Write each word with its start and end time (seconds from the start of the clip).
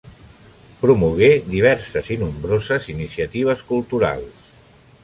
Promogué 0.85 1.29
diverses 1.51 2.09
i 2.17 2.17
nombroses 2.23 2.89
iniciatives 2.95 3.65
culturals. 3.71 4.53